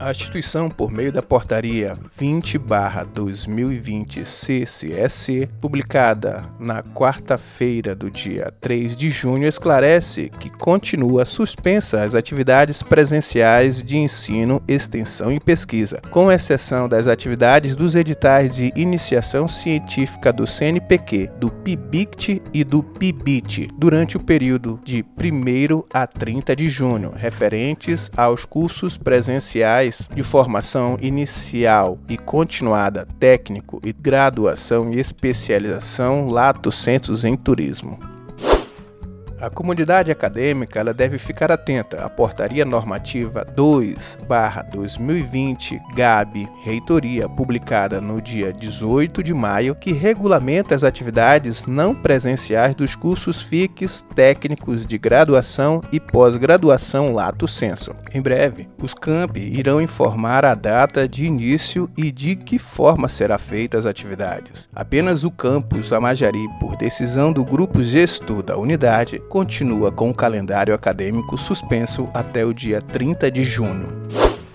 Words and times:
A 0.00 0.10
instituição, 0.10 0.68
por 0.70 0.90
meio 0.90 1.12
da 1.12 1.20
portaria 1.20 1.92
20-2020 2.18 4.24
CCSC, 4.24 5.46
publicada 5.60 6.42
na 6.58 6.82
quarta-feira 6.82 7.94
do 7.94 8.10
dia 8.10 8.50
3 8.62 8.96
de 8.96 9.10
junho, 9.10 9.46
esclarece 9.46 10.30
que 10.40 10.48
continua 10.48 11.26
suspensa 11.26 12.02
as 12.02 12.14
atividades 12.14 12.82
presenciais 12.82 13.84
de 13.84 13.98
ensino, 13.98 14.62
extensão 14.66 15.30
e 15.30 15.38
pesquisa, 15.38 16.00
com 16.10 16.32
exceção 16.32 16.88
das 16.88 17.06
atividades 17.06 17.76
dos 17.76 17.94
editais 17.94 18.56
de 18.56 18.72
iniciação 18.74 19.46
científica 19.46 20.32
do 20.32 20.46
CNPq, 20.46 21.30
do 21.38 21.50
PIBICT 21.50 22.40
e 22.54 22.64
do 22.64 22.82
PIBIT, 22.82 23.68
durante 23.76 24.16
o 24.16 24.20
período 24.20 24.80
de 24.82 25.04
1 25.04 25.84
a 25.92 26.06
30 26.06 26.56
de 26.56 26.70
junho, 26.70 27.12
referentes 27.14 28.10
aos 28.16 28.46
cursos 28.46 28.96
presenciais 28.96 29.89
de 30.14 30.22
formação 30.22 30.96
inicial 31.00 31.98
e 32.08 32.16
continuada, 32.16 33.06
técnico 33.18 33.80
e 33.84 33.92
graduação 33.92 34.90
e 34.92 34.98
especialização 34.98 36.28
lato 36.28 36.70
sensus 36.70 37.24
em 37.24 37.36
turismo. 37.36 37.98
A 39.40 39.48
comunidade 39.48 40.12
acadêmica 40.12 40.80
ela 40.80 40.92
deve 40.92 41.18
ficar 41.18 41.50
atenta 41.50 42.04
à 42.04 42.10
Portaria 42.10 42.62
Normativa 42.62 43.42
2/2020 43.56 45.80
GAB 45.94 46.46
Reitoria, 46.62 47.26
publicada 47.26 48.02
no 48.02 48.20
dia 48.20 48.52
18 48.52 49.22
de 49.22 49.32
maio, 49.32 49.74
que 49.74 49.94
regulamenta 49.94 50.74
as 50.74 50.84
atividades 50.84 51.64
não 51.64 51.94
presenciais 51.94 52.74
dos 52.74 52.94
cursos 52.94 53.40
FICs 53.40 54.04
técnicos 54.14 54.84
de 54.84 54.98
graduação 54.98 55.80
e 55.90 55.98
pós-graduação 55.98 57.14
lato 57.14 57.48
sensu. 57.48 57.94
Em 58.12 58.20
breve, 58.20 58.68
os 58.82 58.92
campi 58.92 59.40
irão 59.40 59.80
informar 59.80 60.44
a 60.44 60.54
data 60.54 61.08
de 61.08 61.24
início 61.24 61.88
e 61.96 62.12
de 62.12 62.36
que 62.36 62.58
forma 62.58 63.08
será 63.08 63.38
feita 63.38 63.78
as 63.78 63.86
atividades. 63.86 64.68
Apenas 64.74 65.24
o 65.24 65.30
campus 65.30 65.94
Amajari, 65.94 66.46
por 66.60 66.76
decisão 66.76 67.32
do 67.32 67.42
grupo 67.42 67.82
gestor 67.82 68.42
da 68.42 68.58
unidade, 68.58 69.18
continua 69.30 69.92
com 69.92 70.10
o 70.10 70.14
calendário 70.14 70.74
acadêmico 70.74 71.38
suspenso 71.38 72.10
até 72.12 72.44
o 72.44 72.52
dia 72.52 72.82
30 72.82 73.30
de 73.30 73.44
junho. 73.44 73.86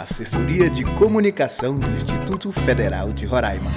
Assessoria 0.09 0.69
de 0.69 0.85
Comunicação 0.85 1.77
do 1.77 1.85
Instituto 1.89 2.49
Federal 2.49 3.11
de 3.11 3.25
Roraima. 3.25 3.69